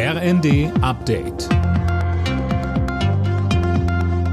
[0.00, 1.48] RND Update.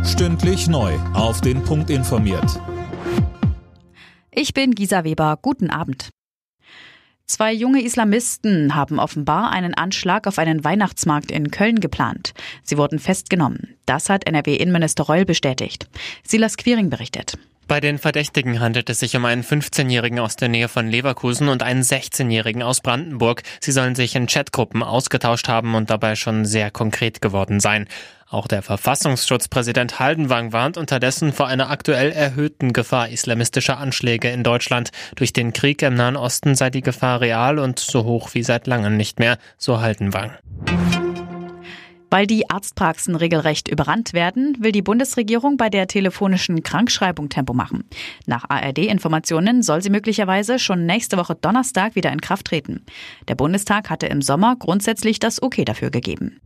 [0.05, 0.93] Stündlich neu.
[1.15, 2.61] Auf den Punkt informiert.
[4.29, 5.39] Ich bin Gisa Weber.
[5.41, 6.11] Guten Abend.
[7.25, 12.35] Zwei junge Islamisten haben offenbar einen Anschlag auf einen Weihnachtsmarkt in Köln geplant.
[12.61, 13.75] Sie wurden festgenommen.
[13.87, 15.87] Das hat NRW-Innenminister Reul bestätigt.
[16.23, 17.39] Silas Quiring berichtet.
[17.67, 21.63] Bei den Verdächtigen handelt es sich um einen 15-Jährigen aus der Nähe von Leverkusen und
[21.63, 23.41] einen 16-Jährigen aus Brandenburg.
[23.59, 27.87] Sie sollen sich in Chatgruppen ausgetauscht haben und dabei schon sehr konkret geworden sein.
[28.29, 34.91] Auch der Verfassungsschutzpräsident Haldenwang warnt unterdessen vor einer aktuell erhöhten Gefahr islamistischer Anschläge in Deutschland.
[35.15, 38.67] Durch den Krieg im Nahen Osten sei die Gefahr real und so hoch wie seit
[38.67, 40.31] langem nicht mehr, so Haldenwang.
[42.09, 47.83] Weil die Arztpraxen regelrecht überrannt werden, will die Bundesregierung bei der telefonischen Krankschreibung Tempo machen.
[48.25, 52.85] Nach ARD-Informationen soll sie möglicherweise schon nächste Woche Donnerstag wieder in Kraft treten.
[53.27, 56.39] Der Bundestag hatte im Sommer grundsätzlich das Okay dafür gegeben.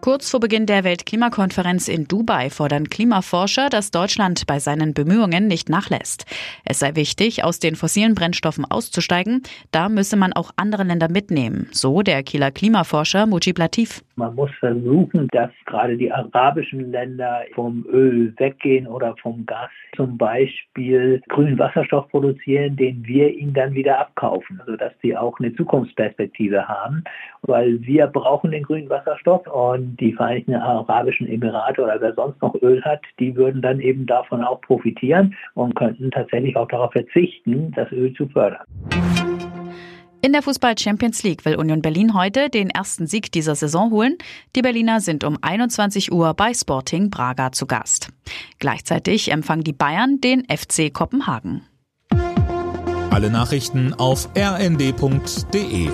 [0.00, 5.68] Kurz vor Beginn der Weltklimakonferenz in Dubai fordern Klimaforscher, dass Deutschland bei seinen Bemühungen nicht
[5.68, 6.24] nachlässt.
[6.64, 9.42] Es sei wichtig, aus den fossilen Brennstoffen auszusteigen.
[9.72, 14.02] Da müsse man auch andere Länder mitnehmen, so der Kieler Klimaforscher Mujib Latif.
[14.20, 20.18] Man muss versuchen, dass gerade die arabischen Länder vom Öl weggehen oder vom Gas zum
[20.18, 26.68] Beispiel grünen Wasserstoff produzieren, den wir ihnen dann wieder abkaufen, sodass sie auch eine Zukunftsperspektive
[26.68, 27.02] haben,
[27.40, 32.54] weil wir brauchen den grünen Wasserstoff und die Vereinigten Arabischen Emirate oder wer sonst noch
[32.60, 37.72] Öl hat, die würden dann eben davon auch profitieren und könnten tatsächlich auch darauf verzichten,
[37.74, 38.66] das Öl zu fördern.
[40.22, 44.18] In der Fußball Champions League will Union Berlin heute den ersten Sieg dieser Saison holen.
[44.54, 48.08] Die Berliner sind um 21 Uhr bei Sporting Braga zu Gast.
[48.58, 51.62] Gleichzeitig empfangen die Bayern den FC Kopenhagen.
[53.10, 55.88] Alle Nachrichten auf rnd.de